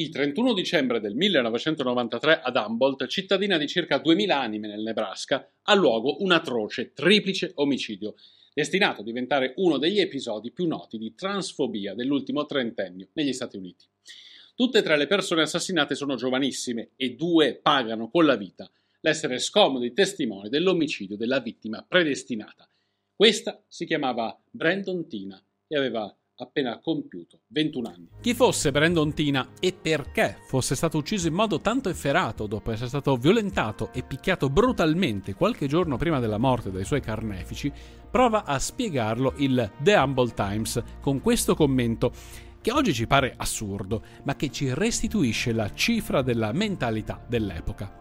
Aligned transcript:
Il 0.00 0.08
31 0.08 0.54
dicembre 0.54 0.98
del 0.98 1.14
1993 1.14 2.40
ad 2.40 2.56
Humboldt, 2.56 3.06
cittadina 3.06 3.58
di 3.58 3.68
circa 3.68 3.98
2000 3.98 4.40
anime 4.40 4.66
nel 4.66 4.80
Nebraska, 4.80 5.46
ha 5.60 5.74
luogo 5.74 6.22
un 6.22 6.32
atroce 6.32 6.94
triplice 6.94 7.52
omicidio, 7.56 8.14
destinato 8.54 9.02
a 9.02 9.04
diventare 9.04 9.52
uno 9.56 9.76
degli 9.76 10.00
episodi 10.00 10.52
più 10.52 10.66
noti 10.66 10.96
di 10.96 11.14
transfobia 11.14 11.92
dell'ultimo 11.92 12.46
trentennio 12.46 13.08
negli 13.12 13.34
Stati 13.34 13.58
Uniti. 13.58 13.84
Tutte 14.54 14.78
e 14.78 14.82
tre 14.82 14.96
le 14.96 15.06
persone 15.06 15.42
assassinate 15.42 15.94
sono 15.94 16.14
giovanissime 16.14 16.92
e 16.96 17.14
due 17.14 17.60
pagano 17.62 18.08
con 18.08 18.24
la 18.24 18.36
vita 18.36 18.70
l'essere 19.00 19.38
scomodi 19.38 19.92
testimoni 19.92 20.48
dell'omicidio 20.48 21.18
della 21.18 21.40
vittima 21.40 21.84
predestinata. 21.86 22.66
Questa 23.14 23.62
si 23.68 23.84
chiamava 23.84 24.34
Brandon 24.50 25.06
Tina 25.06 25.38
e 25.66 25.76
aveva 25.76 26.10
appena 26.44 26.78
compiuto 26.80 27.40
21 27.48 27.88
anni. 27.88 28.08
Chi 28.20 28.34
fosse 28.34 28.70
Brandon 28.70 29.12
Tina 29.12 29.50
e 29.60 29.72
perché 29.72 30.38
fosse 30.46 30.74
stato 30.74 30.98
ucciso 30.98 31.28
in 31.28 31.34
modo 31.34 31.60
tanto 31.60 31.88
efferato 31.88 32.46
dopo 32.46 32.70
essere 32.70 32.88
stato 32.88 33.16
violentato 33.16 33.90
e 33.92 34.02
picchiato 34.02 34.48
brutalmente 34.50 35.34
qualche 35.34 35.66
giorno 35.66 35.96
prima 35.96 36.20
della 36.20 36.38
morte 36.38 36.70
dai 36.70 36.84
suoi 36.84 37.00
carnefici, 37.00 37.72
prova 38.10 38.44
a 38.44 38.58
spiegarlo 38.58 39.34
il 39.36 39.70
The 39.78 39.94
Humble 39.94 40.34
Times 40.34 40.82
con 41.00 41.20
questo 41.20 41.54
commento 41.54 42.12
che 42.60 42.72
oggi 42.72 42.92
ci 42.92 43.06
pare 43.06 43.32
assurdo, 43.36 44.02
ma 44.24 44.36
che 44.36 44.50
ci 44.50 44.72
restituisce 44.74 45.52
la 45.52 45.72
cifra 45.72 46.20
della 46.22 46.52
mentalità 46.52 47.24
dell'epoca. 47.26 48.00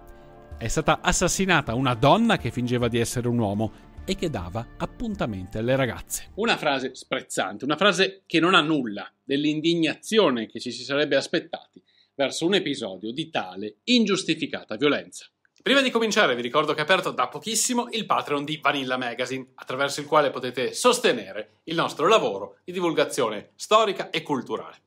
È 0.58 0.68
stata 0.68 1.00
assassinata 1.02 1.74
una 1.74 1.94
donna 1.94 2.38
che 2.38 2.52
fingeva 2.52 2.90
di 2.90 3.00
essere 3.00 3.30
un 3.30 3.38
uomo 3.38 3.72
e 4.10 4.16
che 4.16 4.32
dava 4.32 4.66
appuntamenti 4.78 5.60
alle 5.60 5.76
ragazze. 5.76 6.32
Una 6.38 6.58
frase 6.58 6.96
sprezzante, 6.96 7.64
una 7.64 7.78
frase 7.78 8.24
che 8.26 8.40
non 8.40 8.56
ha 8.56 8.60
nulla 8.60 9.08
dell'indignazione 9.24 10.48
che 10.48 10.60
ci 10.60 10.72
si 10.72 10.84
sarebbe 10.84 11.16
aspettati 11.16 11.80
verso 12.16 12.48
un 12.48 12.56
episodio 12.56 13.12
di 13.12 13.30
tale 13.30 13.82
ingiustificata 13.84 14.78
violenza. 14.78 15.28
Prima 15.62 15.84
di 15.84 15.92
cominciare 15.92 16.36
vi 16.36 16.42
ricordo 16.42 16.74
che 16.74 16.80
è 16.80 16.82
aperto 16.82 17.12
da 17.12 17.28
pochissimo 17.28 17.88
il 17.92 18.08
Patreon 18.08 18.46
di 18.46 18.58
Vanilla 18.58 18.98
Magazine, 18.98 19.52
attraverso 19.54 20.00
il 20.00 20.08
quale 20.08 20.32
potete 20.32 20.74
sostenere 20.74 21.60
il 21.66 21.76
nostro 21.76 22.08
lavoro 22.08 22.58
di 22.64 22.72
divulgazione 22.72 23.52
storica 23.58 24.10
e 24.10 24.24
culturale. 24.24 24.78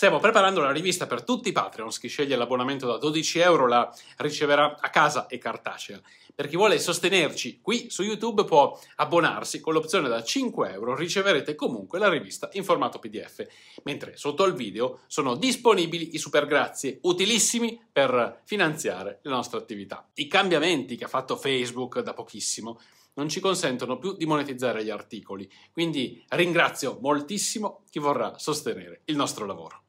Stiamo 0.00 0.18
preparando 0.18 0.62
la 0.62 0.72
rivista 0.72 1.06
per 1.06 1.24
tutti 1.24 1.50
i 1.50 1.52
Patreons. 1.52 1.98
Chi 1.98 2.08
sceglie 2.08 2.34
l'abbonamento 2.34 2.86
da 2.86 2.96
12 2.96 3.38
euro 3.40 3.66
la 3.66 3.94
riceverà 4.16 4.78
a 4.80 4.88
casa 4.88 5.26
e 5.26 5.36
cartacea. 5.36 6.00
Per 6.34 6.48
chi 6.48 6.56
vuole 6.56 6.78
sostenerci 6.78 7.60
qui 7.60 7.90
su 7.90 8.02
YouTube 8.02 8.44
può 8.44 8.80
abbonarsi 8.96 9.60
con 9.60 9.74
l'opzione 9.74 10.08
da 10.08 10.22
5 10.22 10.72
euro. 10.72 10.96
Riceverete 10.96 11.54
comunque 11.54 11.98
la 11.98 12.08
rivista 12.08 12.48
in 12.52 12.64
formato 12.64 12.98
PDF. 12.98 13.46
Mentre 13.82 14.16
sotto 14.16 14.42
al 14.42 14.54
video 14.54 15.00
sono 15.06 15.36
disponibili 15.36 16.14
i 16.14 16.18
super 16.18 16.46
grazie 16.46 17.00
utilissimi 17.02 17.78
per 17.92 18.40
finanziare 18.46 19.18
le 19.20 19.30
nostre 19.30 19.58
attività. 19.58 20.08
I 20.14 20.28
cambiamenti 20.28 20.96
che 20.96 21.04
ha 21.04 21.08
fatto 21.08 21.36
Facebook 21.36 22.00
da 22.00 22.14
pochissimo 22.14 22.80
non 23.16 23.28
ci 23.28 23.40
consentono 23.40 23.98
più 23.98 24.16
di 24.16 24.24
monetizzare 24.24 24.82
gli 24.82 24.88
articoli, 24.88 25.46
quindi 25.72 26.24
ringrazio 26.28 26.96
moltissimo 27.02 27.82
chi 27.90 27.98
vorrà 27.98 28.38
sostenere 28.38 29.02
il 29.04 29.16
nostro 29.16 29.44
lavoro. 29.44 29.82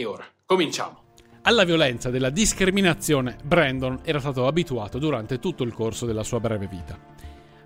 E 0.00 0.04
ora, 0.04 0.24
cominciamo. 0.46 1.06
Alla 1.42 1.64
violenza 1.64 2.08
della 2.08 2.30
discriminazione 2.30 3.36
Brandon 3.42 3.98
era 4.04 4.20
stato 4.20 4.46
abituato 4.46 5.00
durante 5.00 5.40
tutto 5.40 5.64
il 5.64 5.74
corso 5.74 6.06
della 6.06 6.22
sua 6.22 6.38
breve 6.38 6.68
vita. 6.68 6.96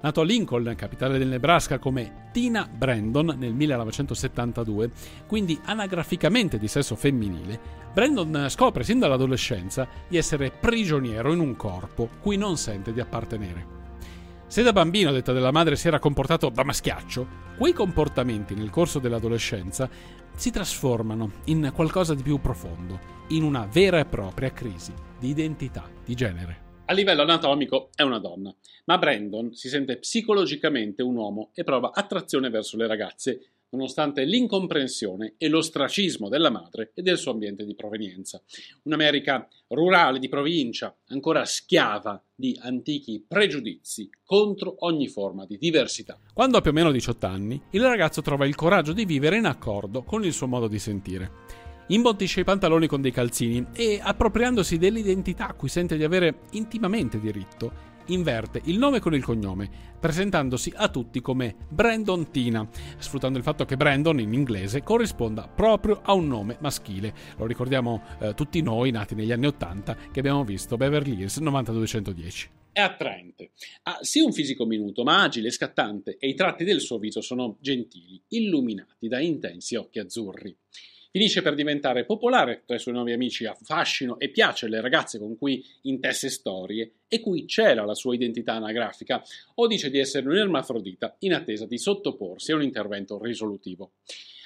Nato 0.00 0.22
a 0.22 0.24
Lincoln, 0.24 0.72
capitale 0.74 1.18
del 1.18 1.28
Nebraska, 1.28 1.78
come 1.78 2.30
Tina 2.32 2.66
Brandon 2.74 3.34
nel 3.36 3.52
1972, 3.52 4.90
quindi 5.26 5.60
anagraficamente 5.66 6.58
di 6.58 6.68
sesso 6.68 6.96
femminile, 6.96 7.60
Brandon 7.92 8.46
scopre 8.48 8.82
sin 8.82 8.98
dall'adolescenza 8.98 9.86
di 10.08 10.16
essere 10.16 10.50
prigioniero 10.50 11.34
in 11.34 11.40
un 11.40 11.54
corpo 11.54 12.08
cui 12.22 12.38
non 12.38 12.56
sente 12.56 12.94
di 12.94 13.00
appartenere. 13.00 13.81
Se 14.52 14.62
da 14.62 14.74
bambino, 14.74 15.12
detta 15.12 15.32
della 15.32 15.50
madre, 15.50 15.76
si 15.76 15.88
era 15.88 15.98
comportato 15.98 16.50
da 16.50 16.62
maschiaccio, 16.62 17.26
quei 17.56 17.72
comportamenti 17.72 18.54
nel 18.54 18.68
corso 18.68 18.98
dell'adolescenza 18.98 19.88
si 20.34 20.50
trasformano 20.50 21.40
in 21.46 21.72
qualcosa 21.74 22.14
di 22.14 22.22
più 22.22 22.38
profondo, 22.38 23.00
in 23.28 23.44
una 23.44 23.66
vera 23.72 23.98
e 23.98 24.04
propria 24.04 24.52
crisi 24.52 24.92
di 25.18 25.30
identità 25.30 25.88
di 26.04 26.14
genere. 26.14 26.82
A 26.84 26.92
livello 26.92 27.22
anatomico 27.22 27.88
è 27.94 28.02
una 28.02 28.18
donna, 28.18 28.54
ma 28.84 28.98
Brandon 28.98 29.54
si 29.54 29.70
sente 29.70 29.96
psicologicamente 29.96 31.00
un 31.00 31.16
uomo 31.16 31.52
e 31.54 31.64
prova 31.64 31.92
attrazione 31.94 32.50
verso 32.50 32.76
le 32.76 32.86
ragazze, 32.86 33.51
nonostante 33.72 34.24
l'incomprensione 34.24 35.34
e 35.38 35.48
l'ostracismo 35.48 36.28
della 36.28 36.50
madre 36.50 36.92
e 36.94 37.02
del 37.02 37.18
suo 37.18 37.32
ambiente 37.32 37.64
di 37.64 37.74
provenienza. 37.74 38.40
Un'America 38.84 39.48
rurale 39.68 40.18
di 40.18 40.28
provincia, 40.28 40.94
ancora 41.08 41.44
schiava 41.44 42.22
di 42.34 42.58
antichi 42.62 43.24
pregiudizi 43.26 44.08
contro 44.24 44.76
ogni 44.80 45.08
forma 45.08 45.46
di 45.46 45.56
diversità. 45.56 46.18
Quando 46.32 46.58
ha 46.58 46.60
più 46.60 46.70
o 46.70 46.74
meno 46.74 46.90
18 46.90 47.26
anni, 47.26 47.60
il 47.70 47.82
ragazzo 47.82 48.22
trova 48.22 48.46
il 48.46 48.54
coraggio 48.54 48.92
di 48.92 49.04
vivere 49.04 49.36
in 49.36 49.46
accordo 49.46 50.02
con 50.02 50.24
il 50.24 50.32
suo 50.32 50.46
modo 50.46 50.68
di 50.68 50.78
sentire. 50.78 51.60
Imbottisce 51.88 52.40
i 52.40 52.44
pantaloni 52.44 52.86
con 52.86 53.02
dei 53.02 53.10
calzini 53.10 53.66
e, 53.74 53.98
appropriandosi 54.00 54.78
dell'identità 54.78 55.48
a 55.48 55.54
cui 55.54 55.68
sente 55.68 55.96
di 55.96 56.04
avere 56.04 56.42
intimamente 56.52 57.18
diritto, 57.18 57.90
inverte 58.06 58.60
il 58.64 58.78
nome 58.78 59.00
con 59.00 59.14
il 59.14 59.24
cognome, 59.24 59.70
presentandosi 59.98 60.72
a 60.74 60.88
tutti 60.88 61.20
come 61.20 61.54
Brandon 61.68 62.30
Tina, 62.30 62.68
sfruttando 62.98 63.38
il 63.38 63.44
fatto 63.44 63.64
che 63.64 63.76
Brandon 63.76 64.20
in 64.20 64.32
inglese 64.32 64.82
corrisponda 64.82 65.48
proprio 65.48 66.00
a 66.02 66.12
un 66.12 66.26
nome 66.26 66.56
maschile. 66.60 67.14
Lo 67.36 67.46
ricordiamo 67.46 68.02
eh, 68.20 68.34
tutti 68.34 68.60
noi, 68.62 68.90
nati 68.90 69.14
negli 69.14 69.32
anni 69.32 69.46
80, 69.46 69.96
che 70.12 70.18
abbiamo 70.20 70.44
visto 70.44 70.76
Beverly 70.76 71.18
Hills 71.18 71.38
9210. 71.38 72.50
È 72.72 72.80
attraente. 72.80 73.50
Ha 73.82 73.98
sì 74.00 74.20
un 74.20 74.32
fisico 74.32 74.64
minuto, 74.64 75.04
ma 75.04 75.22
agile, 75.22 75.50
scattante 75.50 76.16
e 76.18 76.28
i 76.28 76.34
tratti 76.34 76.64
del 76.64 76.80
suo 76.80 76.98
viso 76.98 77.20
sono 77.20 77.58
gentili, 77.60 78.20
illuminati 78.28 79.08
da 79.08 79.20
intensi 79.20 79.76
occhi 79.76 79.98
azzurri. 79.98 80.56
Finisce 81.14 81.42
per 81.42 81.54
diventare 81.54 82.06
popolare 82.06 82.62
tra 82.64 82.74
i 82.74 82.78
suoi 82.78 82.94
nuovi 82.94 83.12
amici, 83.12 83.44
affascino 83.44 84.18
e 84.18 84.30
piace 84.30 84.64
alle 84.64 84.80
ragazze 84.80 85.18
con 85.18 85.36
cui 85.36 85.62
intesse 85.82 86.30
storie 86.30 86.90
e 87.06 87.20
cui 87.20 87.46
cela 87.46 87.84
la 87.84 87.94
sua 87.94 88.14
identità 88.14 88.54
anagrafica 88.54 89.22
o 89.56 89.66
dice 89.66 89.90
di 89.90 89.98
essere 89.98 90.26
un 90.26 90.36
ermafrodita 90.36 91.16
in 91.18 91.34
attesa 91.34 91.66
di 91.66 91.76
sottoporsi 91.76 92.52
a 92.52 92.54
un 92.54 92.62
intervento 92.62 93.22
risolutivo. 93.22 93.92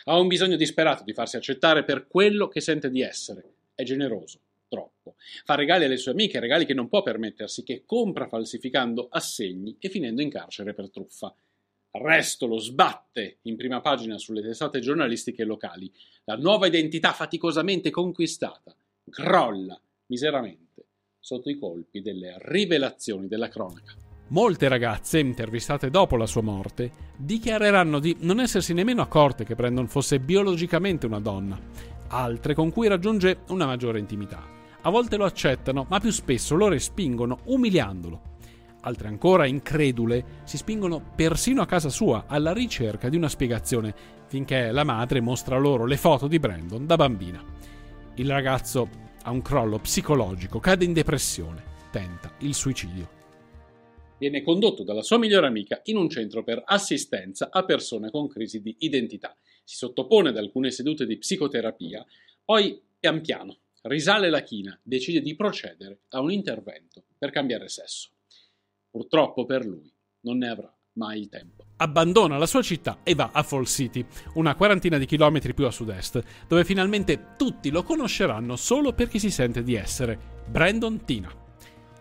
Ha 0.07 0.19
un 0.19 0.27
bisogno 0.27 0.57
disperato 0.57 1.05
di 1.05 1.13
farsi 1.13 1.37
accettare 1.37 1.85
per 1.85 2.09
quello 2.09 2.49
che 2.49 2.61
sente 2.61 2.91
di 2.91 3.01
essere. 3.01 3.45
È 3.73 3.85
generoso, 3.85 4.41
troppo. 4.69 5.15
Fa 5.45 5.55
regali 5.55 5.85
alle 5.85 5.99
sue 5.99 6.11
amiche, 6.11 6.41
regali 6.41 6.67
che 6.67 6.75
non 6.75 6.89
può 6.89 7.01
permettersi, 7.01 7.63
che 7.63 7.85
compra 7.87 8.27
falsificando 8.27 9.07
assegni 9.09 9.77
e 9.79 9.89
finendo 9.89 10.21
in 10.21 10.31
carcere 10.31 10.75
per 10.75 10.91
truffa. 10.91 11.33
Resto 12.01 12.47
lo 12.47 12.59
sbatte 12.59 13.39
in 13.43 13.57
prima 13.57 13.81
pagina 13.81 14.19
sulle 14.19 14.43
testate 14.43 14.81
giornalistiche 14.81 15.45
locali. 15.45 15.93
La 16.25 16.37
nuova 16.37 16.67
identità 16.67 17.13
faticosamente 17.13 17.91
conquistata 17.91 18.75
crolla 19.11 19.81
miseramente 20.07 20.87
sotto 21.21 21.51
i 21.51 21.59
colpi 21.59 22.03
delle 22.03 22.37
rivelazioni 22.39 23.27
della 23.27 23.49
cronaca. 23.49 23.95
Molte 24.29 24.67
ragazze, 24.67 25.21
intervistate 25.21 25.89
dopo 25.89 26.17
la 26.17 26.27
sua 26.27 26.43
morte, 26.43 26.91
dichiareranno 27.17 28.01
di 28.01 28.17
non 28.21 28.41
essersi 28.41 28.75
nemmeno 28.75 29.03
accorte 29.03 29.45
che 29.45 29.55
Brandon 29.55 29.87
fosse 29.87 30.19
biologicamente 30.19 31.07
una 31.07 31.21
donna, 31.21 31.59
altre 32.09 32.55
con 32.55 32.73
cui 32.73 32.89
raggiunge 32.89 33.43
una 33.49 33.67
maggiore 33.67 34.01
intimità. 34.01 34.45
A 34.83 34.91
volte 34.91 35.17
lo 35.17 35.25
accettano, 35.25 35.87
ma 35.89 36.01
più 36.01 36.11
spesso 36.11 36.57
lo 36.57 36.69
respingono, 36.69 37.39
umiliandolo. 37.45 38.35
Altre 38.83 39.09
ancora, 39.09 39.47
incredule, 39.47 40.43
si 40.45 40.57
spingono 40.57 41.13
persino 41.17 41.61
a 41.61 41.67
casa 41.67 41.89
sua 41.89 42.27
alla 42.27 42.53
ricerca 42.53 43.09
di 43.09 43.17
una 43.17 43.29
spiegazione, 43.29 43.95
finché 44.29 44.71
la 44.71 44.85
madre 44.85 45.21
mostra 45.21 45.59
loro 45.59 45.87
le 45.87 45.97
foto 45.97 46.29
di 46.29 46.39
Brandon 46.39 46.87
da 46.87 46.97
bambina. 46.97 47.43
Il 48.17 48.31
ragazzo 48.31 48.89
ha 49.23 49.31
un 49.31 49.43
crollo 49.43 49.79
psicologico, 49.79 50.61
cade 50.61 50.85
in 50.85 50.93
depressione, 50.93 51.63
tenta 51.91 52.33
il 52.41 52.55
suicidio. 52.55 53.15
Viene 54.19 54.43
condotto 54.43 54.83
dalla 54.85 55.03
sua 55.03 55.19
migliore 55.19 55.47
amica 55.47 55.81
in 55.85 55.97
un 55.97 56.09
centro 56.09 56.43
per 56.43 56.63
assistenza 56.65 57.49
a 57.51 57.65
persone 57.65 58.11
con 58.11 58.29
crisi 58.29 58.63
di 58.63 58.75
identità. 58.79 59.37
Si 59.65 59.77
sottopone 59.77 60.31
ad 60.31 60.39
alcune 60.39 60.71
sedute 60.71 61.07
di 61.07 61.19
psicoterapia, 61.19 62.05
poi 62.45 62.81
pian 62.99 63.21
piano 63.21 63.59
risale 63.83 64.31
la 64.31 64.43
china, 64.43 64.79
decide 64.83 65.21
di 65.21 65.35
procedere 65.37 66.01
a 66.11 66.21
un 66.21 66.31
intervento 66.31 67.05
per 67.19 67.31
cambiare 67.31 67.69
sesso. 67.69 68.11
Purtroppo 68.97 69.45
per 69.45 69.63
lui 69.67 69.93
non 70.21 70.39
ne 70.39 70.49
avrà 70.49 70.75
mai 70.95 71.21
il 71.21 71.29
tempo. 71.29 71.65
Abbandona 71.77 72.39
la 72.39 72.47
sua 72.47 72.63
città 72.63 73.01
e 73.03 73.15
va 73.15 73.29
a 73.31 73.43
Fall 73.43 73.65
City, 73.65 74.03
una 74.37 74.55
quarantina 74.55 74.97
di 74.97 75.05
chilometri 75.05 75.53
più 75.53 75.67
a 75.67 75.71
sud-est, 75.71 76.47
dove 76.49 76.65
finalmente 76.65 77.35
tutti 77.37 77.69
lo 77.69 77.83
conosceranno 77.83 78.57
solo 78.57 78.95
per 78.95 79.09
chi 79.09 79.19
si 79.19 79.31
sente 79.31 79.63
di 79.63 79.75
essere 79.75 80.19
Brandon 80.49 81.05
Tina. 81.05 81.31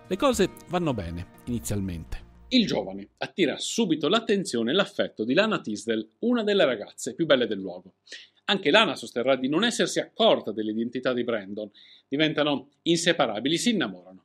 Le 0.08 0.16
cose 0.16 0.52
vanno 0.70 0.94
bene, 0.94 1.42
inizialmente. 1.48 2.24
Il 2.48 2.66
giovane 2.66 3.10
attira 3.18 3.58
subito 3.58 4.08
l'attenzione 4.08 4.72
e 4.72 4.74
l'affetto 4.74 5.26
di 5.26 5.34
Lana 5.34 5.60
Tisdale, 5.60 6.12
una 6.20 6.44
delle 6.44 6.64
ragazze 6.64 7.14
più 7.14 7.26
belle 7.26 7.46
del 7.46 7.60
luogo. 7.60 7.96
Anche 8.46 8.72
Lana 8.72 8.96
sosterrà 8.96 9.36
di 9.36 9.50
non 9.50 9.66
essersi 9.66 10.00
accorta 10.00 10.54
dell'identità 10.54 11.12
di 11.12 11.26
Brandon. 11.26 11.70
Diventano 12.08 12.70
inseparabili, 12.84 13.58
si 13.58 13.72
innamorano. 13.72 14.25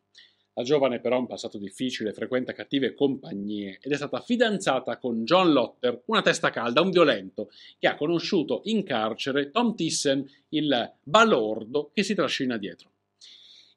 La 0.60 0.66
giovane 0.66 1.00
però 1.00 1.16
ha 1.16 1.20
un 1.20 1.26
passato 1.26 1.56
difficile, 1.56 2.12
frequenta 2.12 2.52
cattive 2.52 2.92
compagnie 2.92 3.78
ed 3.80 3.92
è 3.92 3.96
stata 3.96 4.20
fidanzata 4.20 4.98
con 4.98 5.24
John 5.24 5.52
Lotter, 5.54 6.02
una 6.04 6.20
testa 6.20 6.50
calda, 6.50 6.82
un 6.82 6.90
violento, 6.90 7.48
che 7.78 7.88
ha 7.88 7.94
conosciuto 7.94 8.60
in 8.64 8.82
carcere 8.84 9.50
Tom 9.50 9.74
Thyssen, 9.74 10.22
il 10.50 10.92
balordo 11.02 11.90
che 11.94 12.02
si 12.02 12.14
trascina 12.14 12.58
dietro. 12.58 12.90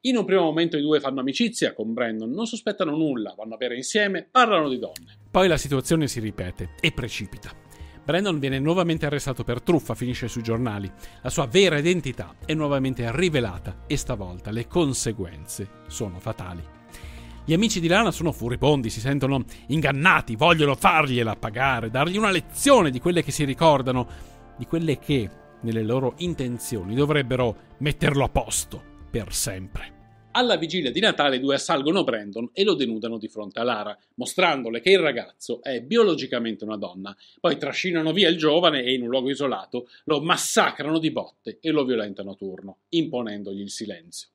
In 0.02 0.18
un 0.18 0.26
primo 0.26 0.42
momento 0.42 0.76
i 0.76 0.82
due 0.82 1.00
fanno 1.00 1.20
amicizia 1.20 1.72
con 1.72 1.94
Brandon, 1.94 2.30
non 2.30 2.46
sospettano 2.46 2.94
nulla, 2.94 3.32
vanno 3.34 3.54
a 3.54 3.56
bere 3.56 3.76
insieme, 3.76 4.28
parlano 4.30 4.68
di 4.68 4.78
donne. 4.78 5.16
Poi 5.30 5.48
la 5.48 5.56
situazione 5.56 6.06
si 6.06 6.20
ripete 6.20 6.74
e 6.82 6.92
precipita. 6.92 7.63
Brandon 8.04 8.38
viene 8.38 8.58
nuovamente 8.58 9.06
arrestato 9.06 9.44
per 9.44 9.62
truffa, 9.62 9.94
finisce 9.94 10.28
sui 10.28 10.42
giornali. 10.42 10.90
La 11.22 11.30
sua 11.30 11.46
vera 11.46 11.78
identità 11.78 12.34
è 12.44 12.52
nuovamente 12.52 13.10
rivelata 13.14 13.78
e 13.86 13.96
stavolta 13.96 14.50
le 14.50 14.66
conseguenze 14.66 15.68
sono 15.86 16.20
fatali. 16.20 16.62
Gli 17.46 17.52
amici 17.52 17.80
di 17.80 17.88
Lana 17.88 18.10
sono 18.10 18.32
furibondi, 18.32 18.90
si 18.90 19.00
sentono 19.00 19.44
ingannati, 19.68 20.36
vogliono 20.36 20.74
fargliela 20.74 21.36
pagare, 21.36 21.90
dargli 21.90 22.16
una 22.16 22.30
lezione 22.30 22.90
di 22.90 23.00
quelle 23.00 23.22
che 23.22 23.32
si 23.32 23.44
ricordano, 23.44 24.06
di 24.56 24.66
quelle 24.66 24.98
che, 24.98 25.28
nelle 25.60 25.82
loro 25.82 26.14
intenzioni, 26.18 26.94
dovrebbero 26.94 27.56
metterlo 27.78 28.24
a 28.24 28.28
posto 28.28 28.82
per 29.10 29.32
sempre. 29.32 29.93
Alla 30.36 30.56
vigilia 30.56 30.90
di 30.90 30.98
Natale 30.98 31.36
i 31.36 31.40
due 31.40 31.54
assalgono 31.54 32.02
Brandon 32.02 32.50
e 32.52 32.64
lo 32.64 32.74
denudano 32.74 33.18
di 33.18 33.28
fronte 33.28 33.60
a 33.60 33.62
Lara, 33.62 33.96
mostrandole 34.14 34.80
che 34.80 34.90
il 34.90 34.98
ragazzo 34.98 35.62
è 35.62 35.80
biologicamente 35.80 36.64
una 36.64 36.76
donna. 36.76 37.16
Poi 37.38 37.56
trascinano 37.56 38.12
via 38.12 38.28
il 38.28 38.36
giovane 38.36 38.82
e 38.82 38.94
in 38.94 39.02
un 39.02 39.10
luogo 39.10 39.30
isolato 39.30 39.88
lo 40.06 40.20
massacrano 40.20 40.98
di 40.98 41.12
botte 41.12 41.58
e 41.60 41.70
lo 41.70 41.84
violentano 41.84 42.32
a 42.32 42.34
turno, 42.34 42.78
imponendogli 42.88 43.60
il 43.60 43.70
silenzio. 43.70 44.30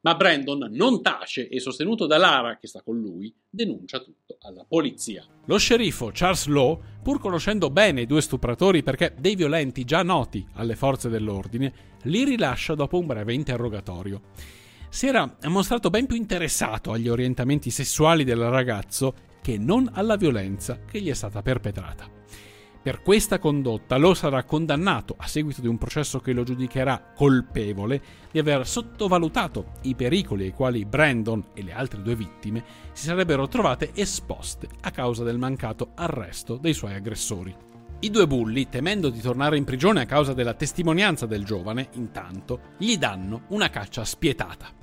Ma 0.00 0.16
Brandon 0.16 0.68
non 0.72 1.00
tace 1.00 1.46
e, 1.48 1.60
sostenuto 1.60 2.06
da 2.06 2.18
Lara, 2.18 2.58
che 2.58 2.66
sta 2.66 2.82
con 2.82 2.98
lui, 2.98 3.32
denuncia 3.48 4.00
tutto 4.00 4.38
alla 4.40 4.64
polizia. 4.66 5.24
Lo 5.44 5.58
sceriffo 5.58 6.10
Charles 6.12 6.46
Law, 6.46 6.80
pur 7.00 7.20
conoscendo 7.20 7.70
bene 7.70 8.00
i 8.00 8.06
due 8.06 8.20
stupratori 8.20 8.82
perché 8.82 9.14
dei 9.16 9.36
violenti 9.36 9.84
già 9.84 10.02
noti 10.02 10.44
alle 10.54 10.74
forze 10.74 11.08
dell'ordine, 11.08 11.72
li 12.02 12.24
rilascia 12.24 12.74
dopo 12.74 12.98
un 12.98 13.06
breve 13.06 13.32
interrogatorio 13.32 14.64
si 14.96 15.06
era 15.08 15.30
mostrato 15.48 15.90
ben 15.90 16.06
più 16.06 16.16
interessato 16.16 16.90
agli 16.90 17.10
orientamenti 17.10 17.68
sessuali 17.68 18.24
del 18.24 18.48
ragazzo 18.48 19.12
che 19.42 19.58
non 19.58 19.90
alla 19.92 20.16
violenza 20.16 20.78
che 20.90 21.02
gli 21.02 21.10
è 21.10 21.12
stata 21.12 21.42
perpetrata. 21.42 22.08
Per 22.82 23.02
questa 23.02 23.38
condotta 23.38 23.98
lo 23.98 24.14
sarà 24.14 24.42
condannato, 24.44 25.14
a 25.18 25.26
seguito 25.26 25.60
di 25.60 25.66
un 25.66 25.76
processo 25.76 26.20
che 26.20 26.32
lo 26.32 26.44
giudicherà 26.44 27.12
colpevole, 27.14 28.02
di 28.30 28.38
aver 28.38 28.66
sottovalutato 28.66 29.72
i 29.82 29.94
pericoli 29.94 30.44
ai 30.44 30.52
quali 30.52 30.86
Brandon 30.86 31.48
e 31.52 31.62
le 31.62 31.74
altre 31.74 32.00
due 32.00 32.16
vittime 32.16 32.64
si 32.92 33.04
sarebbero 33.04 33.48
trovate 33.48 33.90
esposte 33.92 34.66
a 34.80 34.90
causa 34.92 35.24
del 35.24 35.36
mancato 35.36 35.90
arresto 35.94 36.56
dei 36.56 36.72
suoi 36.72 36.94
aggressori. 36.94 37.54
I 38.00 38.10
due 38.10 38.26
bulli, 38.26 38.70
temendo 38.70 39.10
di 39.10 39.20
tornare 39.20 39.58
in 39.58 39.64
prigione 39.64 40.00
a 40.00 40.06
causa 40.06 40.32
della 40.32 40.54
testimonianza 40.54 41.26
del 41.26 41.44
giovane, 41.44 41.90
intanto, 41.96 42.60
gli 42.78 42.96
danno 42.96 43.42
una 43.48 43.68
caccia 43.68 44.02
spietata. 44.02 44.75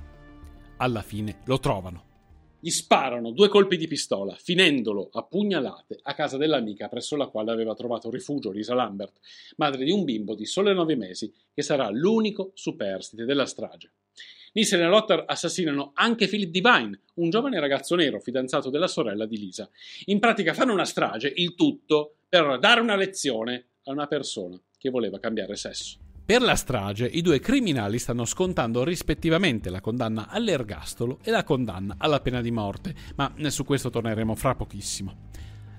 Alla 0.78 1.02
fine 1.02 1.40
lo 1.44 1.60
trovano. 1.60 2.12
Gli 2.58 2.70
sparano 2.70 3.30
due 3.30 3.48
colpi 3.48 3.76
di 3.76 3.86
pistola, 3.86 4.34
finendolo 4.34 5.08
a 5.12 5.22
pugnalate 5.22 6.00
a 6.02 6.14
casa 6.14 6.36
dell'amica 6.36 6.88
presso 6.88 7.14
la 7.14 7.26
quale 7.26 7.52
aveva 7.52 7.74
trovato 7.74 8.10
rifugio 8.10 8.50
Lisa 8.50 8.74
Lambert, 8.74 9.18
madre 9.56 9.84
di 9.84 9.92
un 9.92 10.02
bimbo 10.02 10.34
di 10.34 10.46
sole 10.46 10.72
nove 10.72 10.96
mesi, 10.96 11.32
che 11.52 11.62
sarà 11.62 11.90
l'unico 11.90 12.50
superstite 12.54 13.24
della 13.24 13.46
strage. 13.46 13.92
Nielsen 14.54 14.80
e 14.80 14.86
Lotter 14.86 15.24
assassinano 15.26 15.92
anche 15.94 16.26
Philip 16.26 16.50
Divine, 16.50 17.00
un 17.14 17.30
giovane 17.30 17.60
ragazzo 17.60 17.94
nero 17.96 18.18
fidanzato 18.18 18.70
della 18.70 18.88
sorella 18.88 19.26
di 19.26 19.38
Lisa. 19.38 19.68
In 20.06 20.18
pratica 20.18 20.54
fanno 20.54 20.72
una 20.72 20.84
strage, 20.84 21.32
il 21.36 21.54
tutto 21.54 22.14
per 22.28 22.58
dare 22.58 22.80
una 22.80 22.96
lezione 22.96 23.66
a 23.84 23.92
una 23.92 24.06
persona 24.06 24.60
che 24.78 24.90
voleva 24.90 25.18
cambiare 25.20 25.54
sesso. 25.54 26.03
Per 26.26 26.40
la 26.40 26.54
strage, 26.54 27.04
i 27.04 27.20
due 27.20 27.38
criminali 27.38 27.98
stanno 27.98 28.24
scontando 28.24 28.82
rispettivamente 28.82 29.68
la 29.68 29.82
condanna 29.82 30.28
all'ergastolo 30.30 31.18
e 31.22 31.30
la 31.30 31.44
condanna 31.44 31.96
alla 31.98 32.20
pena 32.20 32.40
di 32.40 32.50
morte, 32.50 32.94
ma 33.16 33.30
su 33.48 33.62
questo 33.62 33.90
torneremo 33.90 34.34
fra 34.34 34.54
pochissimo. 34.54 35.32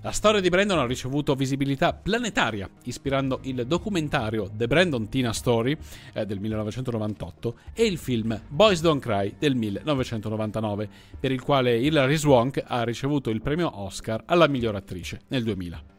La 0.04 0.12
storia 0.12 0.42
di 0.42 0.50
Brandon 0.50 0.78
ha 0.78 0.86
ricevuto 0.86 1.34
visibilità 1.34 1.94
planetaria, 1.94 2.70
ispirando 2.84 3.40
il 3.46 3.66
documentario 3.66 4.48
The 4.56 4.68
Brandon 4.68 5.10
Tina 5.10 5.34
Story 5.34 5.76
eh, 6.14 6.28
del 6.28 6.40
1998 6.40 7.56
e 7.74 7.86
il 7.86 7.98
film 7.98 8.40
Boys 8.48 8.82
Don't 8.82 9.02
Cry 9.02 9.38
del 9.40 9.56
1999, 9.56 10.90
per 11.20 11.32
il 11.32 11.42
quale 11.42 11.76
Hilary 11.76 12.18
Swank 12.18 12.64
ha 12.64 12.84
ricevuto 12.84 13.32
il 13.32 13.42
premio 13.42 13.82
Oscar 13.82 14.22
alla 14.28 14.48
miglior 14.48 14.76
attrice 14.76 15.22
nel 15.30 15.42
2000. 15.42 15.95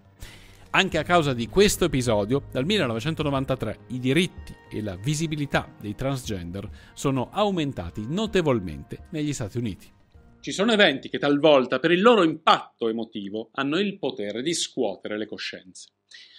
Anche 0.77 0.99
a 0.99 1.05
causa 1.05 1.33
di 1.33 1.49
questo 1.49 1.87
episodio, 1.87 2.49
dal 2.53 2.67
1993 2.67 3.79
i 3.93 3.99
diritti 3.99 4.55
e 4.71 4.83
la 4.83 4.95
visibilità 4.95 5.75
dei 5.81 5.95
transgender 5.95 6.69
sono 6.93 7.31
aumentati 7.33 8.05
notevolmente 8.07 9.07
negli 9.13 9.33
Stati 9.33 9.57
Uniti. 9.57 9.91
Ci 10.39 10.53
sono 10.53 10.73
eventi 10.73 11.09
che 11.09 11.17
talvolta, 11.17 11.79
per 11.79 11.93
il 11.93 12.03
loro 12.03 12.25
impatto 12.25 12.91
emotivo, 12.91 13.49
hanno 13.53 13.79
il 13.79 13.99
potere 13.99 14.43
di 14.43 14.53
scuotere 14.53 15.17
le 15.17 15.25
coscienze. 15.25 15.96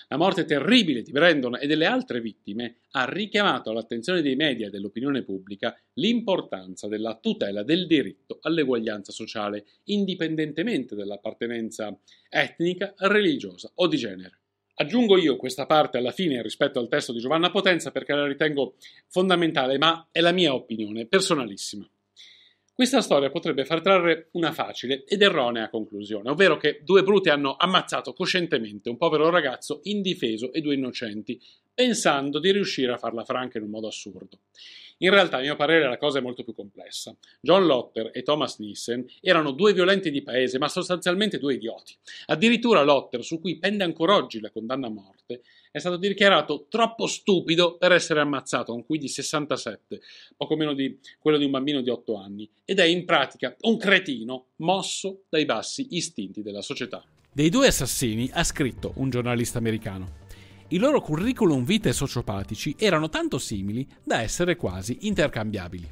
La 0.10 0.16
morte 0.16 0.46
terribile 0.46 1.02
di 1.02 1.12
Brandon 1.12 1.58
e 1.60 1.68
delle 1.68 1.86
altre 1.86 2.22
vittime 2.22 2.78
ha 2.92 3.04
richiamato 3.04 3.72
all'attenzione 3.72 4.22
dei 4.22 4.38
media 4.38 4.68
e 4.68 4.70
dell'opinione 4.70 5.22
pubblica 5.22 5.78
l'importanza 5.96 6.88
della 6.88 7.18
tutela 7.22 7.64
del 7.64 7.88
diritto 7.88 8.40
all'eguaglianza 8.42 9.12
sociale, 9.12 9.66
indipendentemente 9.86 10.96
dall'appartenenza 10.96 11.94
etnica, 12.30 12.94
religiosa 13.00 13.70
o 13.76 13.88
di 13.88 13.98
genere. 13.98 14.40
Aggiungo 14.76 15.18
io 15.18 15.36
questa 15.36 15.66
parte 15.66 15.98
alla 15.98 16.12
fine 16.12 16.42
rispetto 16.42 16.80
al 16.80 16.88
testo 16.88 17.12
di 17.12 17.20
Giovanna 17.20 17.50
Potenza 17.50 17.92
perché 17.92 18.14
la 18.14 18.28
ritengo 18.28 18.76
fondamentale, 19.08 19.78
ma 19.78 20.08
è 20.12 20.22
la 20.22 20.32
mia 20.32 20.54
opinione 20.54 21.06
personalissima. 21.06 21.86
Questa 22.78 23.02
storia 23.02 23.32
potrebbe 23.32 23.66
far 23.66 23.82
trarre 23.82 24.30
una 24.34 24.52
facile 24.52 25.04
ed 25.06 25.24
erronea 25.24 25.68
conclusione, 25.68 26.30
ovvero 26.30 26.58
che 26.58 26.82
due 26.84 27.02
bruti 27.02 27.30
hanno 27.30 27.56
ammazzato 27.58 28.14
coscientemente 28.14 28.88
un 28.88 28.98
povero 28.98 29.32
ragazzo 29.32 29.80
indifeso 29.86 30.54
e 30.54 30.62
due 30.62 30.76
innocenti, 30.76 31.42
pensando 31.78 32.40
di 32.40 32.52
riuscire 32.52 32.92
a 32.92 32.98
farla 32.98 33.24
franca 33.24 33.60
in 33.60 33.66
un 33.66 33.70
modo 33.70 33.86
assurdo. 33.86 34.40
In 34.98 35.12
realtà, 35.12 35.38
a 35.38 35.42
mio 35.42 35.56
parere, 35.56 35.88
la 35.88 36.00
cosa 36.00 36.18
è 36.18 36.24
molto 36.24 36.44
più 36.44 36.56
complessa. 36.56 37.16
John 37.40 37.68
Lotter 37.68 38.10
e 38.12 38.24
Thomas 38.24 38.58
Nissen 38.58 39.06
erano 39.22 39.52
due 39.52 39.74
violenti 39.74 40.10
di 40.10 40.24
paese, 40.24 40.58
ma 40.58 40.70
sostanzialmente 40.70 41.38
due 41.38 41.54
idioti. 41.54 41.96
Addirittura 42.26 42.82
Lotter, 42.82 43.24
su 43.24 43.40
cui 43.40 43.60
pende 43.60 43.84
ancora 43.84 44.16
oggi 44.16 44.40
la 44.40 44.50
condanna 44.50 44.88
a 44.88 44.90
morte, 44.90 45.44
è 45.70 45.78
stato 45.78 45.98
dichiarato 45.98 46.66
troppo 46.68 47.06
stupido 47.06 47.78
per 47.78 47.92
essere 47.92 48.22
ammazzato, 48.22 48.74
un 48.74 48.84
QI 48.84 48.98
di 48.98 49.08
67, 49.08 50.02
poco 50.36 50.56
meno 50.56 50.74
di 50.74 50.98
quello 51.20 51.38
di 51.38 51.46
un 51.46 51.52
bambino 51.52 51.82
di 51.82 51.92
8 51.92 52.16
anni, 52.16 52.50
ed 52.66 52.80
è 52.80 52.86
in 52.86 53.06
pratica 53.06 53.56
un 53.62 53.78
cretino 53.78 54.48
mosso 54.56 55.26
dai 55.30 55.46
bassi 55.46 55.90
istinti 55.92 56.42
della 56.42 56.64
società. 56.64 57.06
Dei 57.32 57.50
due 57.50 57.68
assassini 57.68 58.32
ha 58.34 58.44
scritto 58.44 58.94
un 58.96 59.12
giornalista 59.12 59.60
americano. 59.60 60.26
I 60.70 60.80
loro 60.80 61.00
curriculum 61.00 61.64
vitae 61.64 61.94
sociopatici 61.94 62.76
erano 62.78 63.08
tanto 63.08 63.38
simili 63.38 63.88
da 64.04 64.22
essere 64.22 64.58
quasi 64.58 64.98
intercambiabili. 65.02 65.90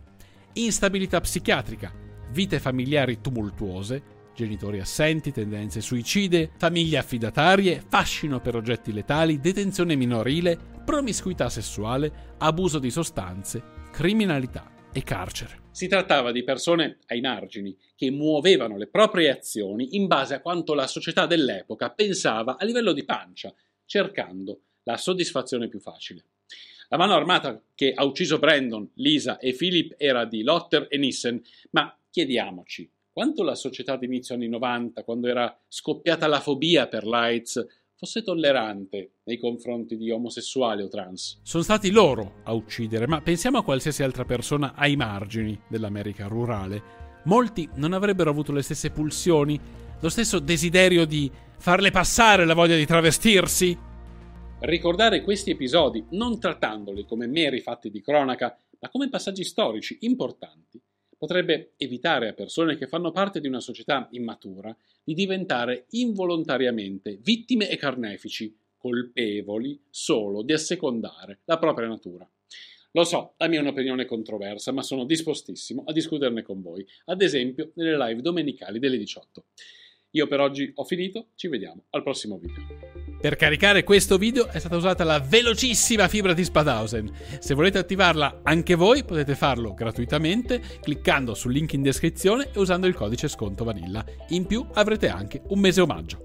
instabilità 0.54 1.22
psichiatrica, 1.22 1.94
vite 2.32 2.60
familiari 2.60 3.22
tumultuose, 3.22 4.04
genitori 4.36 4.82
assenti, 4.82 5.32
tendenze 5.32 5.80
suicide, 5.80 6.52
famiglie 6.58 6.98
affidatarie, 6.98 7.82
fascino 7.88 8.42
per 8.42 8.58
oggetti 8.58 8.92
letali, 8.92 9.40
detenzione 9.40 9.96
minorile, 9.96 10.60
promiscuità 10.84 11.48
sessuale, 11.48 12.36
abuso 12.40 12.78
di 12.78 12.92
sostanze, 12.92 13.64
criminalità 13.94 14.70
e 14.92 15.04
carcere. 15.04 15.64
Si 15.72 15.88
trattava 15.88 16.34
di 16.34 16.44
persone 16.44 17.00
ai 17.08 17.22
margini 17.22 17.78
che 17.96 18.12
muovevano 18.12 18.76
le 18.76 18.88
proprie 18.88 19.30
azioni 19.30 19.96
in 19.96 20.08
base 20.08 20.36
a 20.36 20.42
quanto 20.42 20.74
la 20.74 20.88
società 20.88 21.26
dell'epoca 21.26 21.92
pensava 21.92 22.58
a 22.58 22.66
livello 22.66 22.92
di 22.92 23.06
pancia, 23.06 23.54
cercando 23.86 24.62
la 24.84 24.98
soddisfazione 24.98 25.68
più 25.68 25.80
facile. 25.80 26.24
La 26.90 26.98
mano 26.98 27.14
armata 27.14 27.62
che 27.74 27.94
ha 27.94 28.04
ucciso 28.04 28.38
Brandon, 28.38 28.88
Lisa 28.96 29.40
e 29.40 29.54
Philip 29.54 29.96
era 29.98 30.26
di 30.26 30.44
Lotter 30.44 30.88
e 30.90 30.98
Nissen, 30.98 31.42
ma 31.72 31.98
chiediamoci 32.10 32.90
quanto 33.16 33.44
la 33.44 33.56
società 33.56 33.96
di 33.96 34.08
inizio 34.08 34.36
anni 34.36 34.50
90, 34.50 35.06
quando 35.06 35.30
era 35.30 35.58
scoppiata 35.70 36.28
la 36.28 36.42
fobia 36.42 36.88
per 36.88 37.06
l'AIDS, 37.06 37.66
fosse 37.96 38.22
tollerante 38.22 39.12
nei 39.24 39.38
confronti 39.38 39.96
di 39.96 40.12
omosessuali 40.12 40.82
o 40.82 40.90
trans. 40.90 41.40
Sono 41.42 41.64
stati 41.64 41.92
loro 41.92 42.42
a 42.44 42.52
uccidere, 42.52 43.08
ma 43.08 43.22
pensiamo 43.22 43.58
a 43.58 43.64
qualsiasi 43.64 44.04
altra 44.04 44.26
persona 44.26 44.74
ai 44.76 44.98
margini 44.98 45.58
dell'America 45.70 46.28
rurale. 46.28 47.22
Molti 47.24 47.70
non 47.76 47.94
avrebbero 47.94 48.30
avuto 48.30 48.52
le 48.52 48.62
stesse 48.62 48.92
pulsioni, 48.92 49.58
lo 49.98 50.10
stesso 50.10 50.40
desiderio 50.40 51.06
di 51.06 51.32
farle 51.58 51.92
passare 51.92 52.46
la 52.46 52.54
voglia 52.54 52.76
di 52.76 52.86
travestirsi? 52.86 53.78
Ricordare 54.60 55.22
questi 55.22 55.52
episodi, 55.52 56.06
non 56.12 56.40
trattandoli 56.40 57.06
come 57.06 57.28
meri 57.28 57.60
fatti 57.60 57.90
di 57.90 58.02
cronaca, 58.02 58.58
ma 58.80 58.90
come 58.90 59.10
passaggi 59.10 59.44
storici 59.44 59.98
importanti, 60.02 60.82
potrebbe 61.18 61.74
evitare 61.78 62.30
a 62.30 62.34
persone 62.34 62.78
che 62.78 62.88
fanno 62.88 63.12
parte 63.12 63.40
di 63.40 63.48
una 63.48 63.60
società 63.60 64.08
immatura 64.12 64.76
di 65.04 65.14
diventare 65.14 65.86
involontariamente 65.92 67.18
vittime 67.22 67.70
e 67.70 67.78
carnefici, 67.78 68.56
colpevoli 68.78 69.82
solo 69.90 70.44
di 70.44 70.54
assecondare 70.54 71.40
la 71.46 71.58
propria 71.58 71.88
natura. 71.88 72.30
Lo 72.92 73.04
so, 73.04 73.34
la 73.38 73.48
mia 73.48 73.60
è 73.60 73.62
un'opinione 73.62 74.06
controversa, 74.06 74.72
ma 74.72 74.82
sono 74.82 75.04
dispostissimo 75.04 75.84
a 75.86 75.92
discuterne 75.92 76.44
con 76.44 76.62
voi, 76.62 76.86
ad 77.06 77.22
esempio 77.22 77.72
nelle 77.76 77.98
live 77.98 78.22
domenicali 78.22 78.80
delle 78.80 78.98
18. 78.98 79.46
Io 80.16 80.28
per 80.28 80.40
oggi 80.40 80.72
ho 80.74 80.86
finito, 80.86 81.32
ci 81.36 81.50
vediamo 81.50 81.84
al 81.90 82.02
prossimo 82.02 82.38
video. 82.38 82.64
Per 83.20 83.36
caricare 83.36 83.84
questo 83.84 84.18
video 84.18 84.48
è 84.48 84.60
stata 84.60 84.78
usata 84.78 85.04
la 85.04 85.20
velocissima 85.20 86.08
fibra 86.08 86.34
di 86.34 86.44
Spadhausen. 86.44 87.12
Se 87.40 87.54
volete 87.54 87.80
attivarla 87.80 88.40
anche 88.44 88.76
voi 88.76 89.04
potete 89.04 89.36
farlo 89.36 89.74
gratuitamente 89.74 90.62
cliccando 90.82 91.34
sul 91.34 91.52
link 91.52 91.74
in 91.74 91.82
descrizione 91.82 92.50
e 92.54 92.60
usando 92.60 92.88
il 92.88 92.94
codice 92.94 93.28
sconto 93.28 93.66
Vanilla. 93.66 94.06
In 94.30 94.46
più 94.46 94.66
avrete 94.74 95.10
anche 95.10 95.42
un 95.48 95.60
mese 95.60 95.82
omaggio. 95.82 96.25